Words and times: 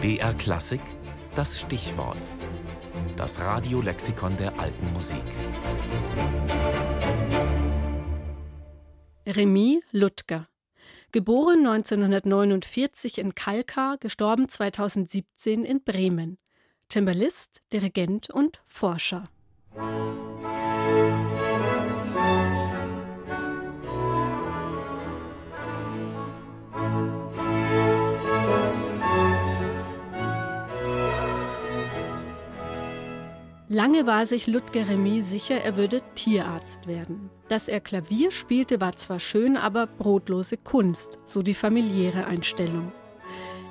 BR 0.00 0.32
Klassik, 0.34 0.80
das 1.34 1.58
Stichwort. 1.58 2.20
Das 3.16 3.40
Radiolexikon 3.40 4.36
der 4.36 4.56
alten 4.56 4.92
Musik. 4.92 5.24
Remy 9.26 9.82
Ludger. 9.90 10.46
Geboren 11.10 11.66
1949 11.66 13.18
in 13.18 13.34
Kalkar, 13.34 13.98
gestorben 13.98 14.48
2017 14.48 15.64
in 15.64 15.82
Bremen. 15.82 16.38
Cembalist, 16.88 17.62
Dirigent 17.72 18.30
und 18.30 18.62
Forscher. 18.66 19.24
Lange 33.70 34.06
war 34.06 34.24
sich 34.24 34.46
Ludger 34.46 34.88
Remy 34.88 35.22
sicher, 35.22 35.60
er 35.60 35.76
würde 35.76 36.00
Tierarzt 36.14 36.86
werden. 36.86 37.28
Dass 37.48 37.68
er 37.68 37.80
Klavier 37.80 38.30
spielte, 38.30 38.80
war 38.80 38.96
zwar 38.96 39.20
schön, 39.20 39.58
aber 39.58 39.86
brotlose 39.86 40.56
Kunst, 40.56 41.18
so 41.26 41.42
die 41.42 41.52
familiäre 41.52 42.24
Einstellung. 42.24 42.92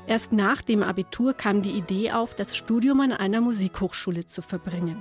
Erst 0.05 0.33
nach 0.33 0.61
dem 0.61 0.83
Abitur 0.83 1.33
kam 1.33 1.63
die 1.63 1.71
Idee 1.71 2.11
auf, 2.11 2.35
das 2.35 2.55
Studium 2.55 3.01
an 3.01 3.11
einer 3.11 3.41
Musikhochschule 3.41 4.27
zu 4.27 4.43
verbringen. 4.43 4.99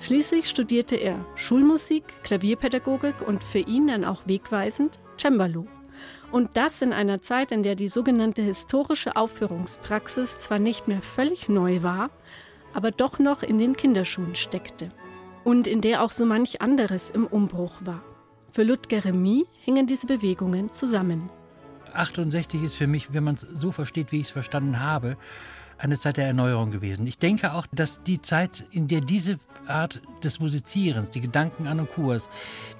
Schließlich 0.00 0.50
studierte 0.50 0.96
er 0.96 1.24
Schulmusik, 1.34 2.04
Klavierpädagogik 2.24 3.26
und 3.26 3.42
für 3.42 3.60
ihn 3.60 3.86
dann 3.86 4.04
auch 4.04 4.20
wegweisend 4.26 4.98
Cembalo. 5.18 5.66
Und 6.30 6.58
das 6.58 6.82
in 6.82 6.92
einer 6.92 7.22
Zeit, 7.22 7.52
in 7.52 7.62
der 7.62 7.74
die 7.74 7.88
sogenannte 7.88 8.42
historische 8.42 9.16
Aufführungspraxis 9.16 10.40
zwar 10.40 10.58
nicht 10.58 10.88
mehr 10.88 11.00
völlig 11.00 11.48
neu 11.48 11.82
war, 11.82 12.10
aber 12.74 12.90
doch 12.90 13.18
noch 13.18 13.42
in 13.42 13.58
den 13.58 13.76
Kinderschuhen 13.76 14.34
steckte 14.34 14.90
und 15.44 15.66
in 15.66 15.80
der 15.80 16.02
auch 16.02 16.12
so 16.12 16.26
manch 16.26 16.60
anderes 16.60 17.10
im 17.10 17.26
Umbruch 17.26 17.74
war. 17.80 18.02
Für 18.52 18.62
Ludger 18.62 19.04
Remy 19.04 19.46
hingen 19.62 19.86
diese 19.86 20.06
Bewegungen 20.06 20.72
zusammen. 20.72 21.30
68 21.92 22.62
ist 22.62 22.76
für 22.76 22.86
mich, 22.86 23.12
wenn 23.12 23.24
man 23.24 23.36
es 23.36 23.42
so 23.42 23.72
versteht, 23.72 24.12
wie 24.12 24.20
ich 24.20 24.26
es 24.26 24.30
verstanden 24.32 24.80
habe, 24.80 25.16
eine 25.78 25.98
Zeit 25.98 26.16
der 26.16 26.26
Erneuerung 26.26 26.70
gewesen. 26.70 27.06
Ich 27.06 27.18
denke 27.18 27.52
auch, 27.52 27.66
dass 27.72 28.02
die 28.02 28.20
Zeit, 28.20 28.64
in 28.70 28.86
der 28.86 29.00
diese 29.00 29.38
Art 29.66 30.02
des 30.22 30.40
Musizierens, 30.40 31.10
die 31.10 31.20
Gedanken 31.20 31.66
an 31.66 31.80
und 31.80 31.88
Kurs, 31.88 32.30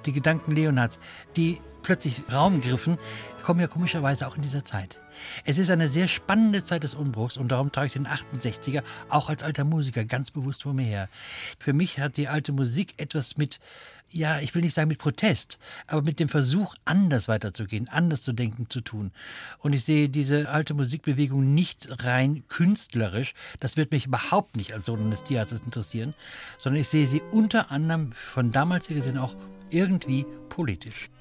die 0.05 0.13
Gedanken 0.13 0.51
Leonards, 0.51 0.99
die 1.35 1.59
plötzlich 1.85 2.23
Raum 2.33 2.61
griffen, 2.61 2.97
kommen 3.43 3.59
ja 3.59 3.67
komischerweise 3.67 4.27
auch 4.27 4.35
in 4.35 4.41
dieser 4.41 4.65
Zeit. 4.65 5.01
Es 5.43 5.59
ist 5.59 5.69
eine 5.69 5.87
sehr 5.87 6.07
spannende 6.07 6.63
Zeit 6.63 6.83
des 6.83 6.95
Umbruchs 6.95 7.37
und 7.37 7.49
darum 7.49 7.71
trage 7.71 7.87
ich 7.87 7.93
den 7.93 8.07
68er 8.07 8.81
auch 9.07 9.29
als 9.29 9.43
alter 9.43 9.65
Musiker 9.65 10.03
ganz 10.03 10.31
bewusst 10.31 10.63
vor 10.63 10.73
mir 10.73 10.85
her. 10.85 11.09
Für 11.59 11.73
mich 11.73 11.99
hat 11.99 12.17
die 12.17 12.27
alte 12.27 12.53
Musik 12.53 12.95
etwas 12.97 13.37
mit, 13.37 13.59
ja, 14.09 14.39
ich 14.39 14.55
will 14.55 14.63
nicht 14.63 14.73
sagen 14.73 14.87
mit 14.87 14.97
Protest, 14.97 15.59
aber 15.85 16.01
mit 16.01 16.19
dem 16.19 16.27
Versuch, 16.27 16.73
anders 16.85 17.27
weiterzugehen, 17.27 17.87
anders 17.87 18.23
zu 18.23 18.33
denken, 18.33 18.67
zu 18.67 18.81
tun. 18.81 19.11
Und 19.59 19.73
ich 19.73 19.83
sehe 19.83 20.09
diese 20.09 20.49
alte 20.49 20.73
Musikbewegung 20.73 21.53
nicht 21.53 22.03
rein 22.03 22.45
künstlerisch, 22.47 23.35
das 23.59 23.77
wird 23.77 23.91
mich 23.91 24.07
überhaupt 24.07 24.57
nicht 24.57 24.73
als 24.73 24.85
Sohn 24.85 25.11
des 25.11 25.23
Tierarztes 25.23 25.61
interessieren, 25.61 26.15
sondern 26.57 26.81
ich 26.81 26.89
sehe 26.89 27.05
sie 27.05 27.21
unter 27.31 27.69
anderem 27.69 28.11
von 28.11 28.49
damals 28.49 28.89
her 28.89 28.95
gesehen 28.95 29.19
auch 29.19 29.35
irgendwie 29.69 30.25
politisch. 30.49 31.11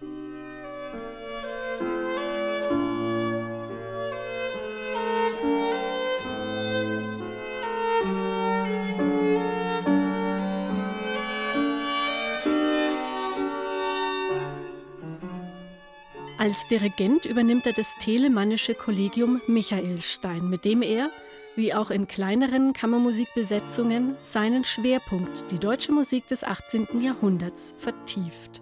Als 16.44 16.66
Dirigent 16.66 17.24
übernimmt 17.24 17.64
er 17.64 17.72
das 17.72 17.94
telemannische 18.00 18.74
Kollegium 18.74 19.40
Michaelstein, 19.46 20.50
mit 20.50 20.66
dem 20.66 20.82
er, 20.82 21.08
wie 21.56 21.72
auch 21.72 21.90
in 21.90 22.06
kleineren 22.06 22.74
Kammermusikbesetzungen, 22.74 24.14
seinen 24.20 24.62
Schwerpunkt, 24.62 25.50
die 25.50 25.58
deutsche 25.58 25.90
Musik 25.90 26.28
des 26.28 26.44
18. 26.44 27.00
Jahrhunderts, 27.00 27.72
vertieft. 27.78 28.60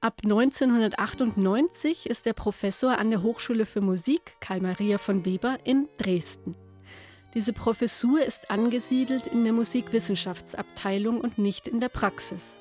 Ab 0.00 0.20
1998 0.22 2.08
ist 2.08 2.28
er 2.28 2.32
Professor 2.32 2.96
an 2.96 3.10
der 3.10 3.24
Hochschule 3.24 3.66
für 3.66 3.80
Musik 3.80 4.36
Karl 4.38 4.60
Maria 4.60 4.98
von 4.98 5.24
Weber 5.24 5.58
in 5.64 5.88
Dresden. 5.98 6.54
Diese 7.34 7.52
Professur 7.52 8.22
ist 8.22 8.52
angesiedelt 8.52 9.26
in 9.26 9.42
der 9.42 9.52
Musikwissenschaftsabteilung 9.52 11.20
und 11.22 11.38
nicht 11.38 11.66
in 11.66 11.80
der 11.80 11.88
Praxis, 11.88 12.56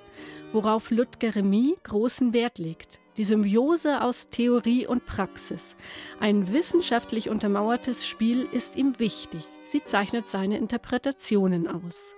worauf 0.54 0.92
Ludger 0.92 1.36
Remy 1.36 1.76
großen 1.84 2.34
Wert 2.34 2.58
legt 2.58 3.00
die 3.18 3.26
Symbiose 3.26 4.02
aus 4.04 4.30
Theorie 4.30 4.86
und 4.86 5.06
Praxis. 5.06 5.76
Ein 6.20 6.54
wissenschaftlich 6.54 7.30
untermauertes 7.30 8.08
Spiel 8.08 8.48
ist 8.52 8.76
ihm 8.76 9.00
wichtig. 9.00 9.42
Sie 9.64 9.84
zeichnet 9.84 10.28
seine 10.28 10.58
Interpretationen 10.58 11.68
aus. 11.68 12.14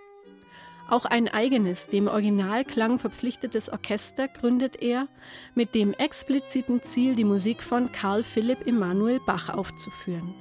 Auch 0.89 1.05
ein 1.05 1.27
eigenes, 1.27 1.87
dem 1.87 2.07
Originalklang 2.07 2.99
verpflichtetes 2.99 3.69
Orchester 3.69 4.27
gründet 4.27 4.81
er, 4.81 5.07
mit 5.55 5.75
dem 5.75 5.93
expliziten 5.93 6.81
Ziel, 6.83 7.15
die 7.15 7.23
Musik 7.23 7.61
von 7.61 7.91
Karl 7.91 8.23
Philipp 8.23 8.67
Emanuel 8.67 9.19
Bach 9.25 9.49
aufzuführen. 9.49 10.33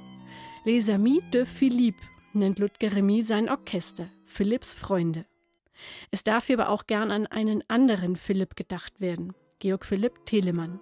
Les 0.65 0.89
Amis 0.89 1.21
de 1.31 1.45
Philippe 1.45 2.01
nennt 2.33 2.59
Ludger 2.59 2.95
Remy 2.95 3.23
sein 3.23 3.47
Orchester, 3.47 4.09
Philipps 4.25 4.73
Freunde. 4.73 5.25
Es 6.11 6.23
darf 6.23 6.49
aber 6.49 6.69
auch 6.69 6.87
gern 6.87 7.11
an 7.11 7.27
einen 7.27 7.63
anderen 7.67 8.15
Philipp 8.15 8.55
gedacht 8.55 8.99
werden, 8.99 9.33
Georg 9.59 9.85
Philipp 9.85 10.25
Telemann. 10.25 10.79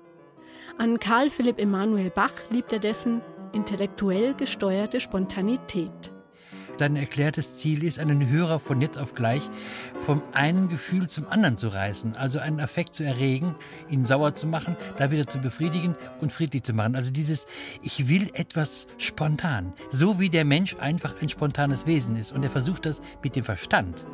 An 0.78 1.00
Karl 1.00 1.30
Philipp 1.30 1.60
Emanuel 1.60 2.10
Bach 2.10 2.34
liebt 2.50 2.72
er 2.72 2.80
dessen 2.80 3.22
intellektuell 3.54 4.34
gesteuerte 4.36 5.00
Spontanität. 5.00 6.12
Sein 6.80 6.96
erklärtes 6.96 7.58
Ziel 7.58 7.84
ist, 7.84 7.98
einen 7.98 8.30
Hörer 8.30 8.60
von 8.60 8.82
jetzt 8.82 9.00
auf 9.00 9.16
gleich 9.16 9.42
vom 10.06 10.22
einen 10.34 10.70
Gefühl 10.70 11.08
zum 11.08 11.28
anderen 11.28 11.58
zu 11.58 11.70
reißen, 11.70 12.16
also 12.16 12.38
einen 12.38 12.60
Affekt 12.60 12.94
zu 12.94 13.04
erregen, 13.04 13.56
ihn 13.90 14.06
sauer 14.06 14.36
zu 14.36 14.46
machen, 14.46 14.78
da 14.98 15.10
wieder 15.10 15.26
zu 15.26 15.40
befriedigen 15.40 15.96
und 16.22 16.32
friedlich 16.32 16.64
zu 16.64 16.74
machen. 16.74 16.96
Also 16.96 17.10
dieses 17.10 17.48
Ich 17.82 18.08
will 18.08 18.30
etwas 18.34 18.88
spontan, 19.00 19.74
so 19.90 20.20
wie 20.20 20.30
der 20.30 20.46
Mensch 20.46 20.76
einfach 20.76 21.20
ein 21.20 21.30
spontanes 21.30 21.88
Wesen 21.88 22.16
ist 22.16 22.32
und 22.32 22.44
er 22.44 22.52
versucht 22.52 22.86
das 22.86 23.02
mit 23.24 23.36
dem 23.36 23.44
Verstand. 23.44 24.06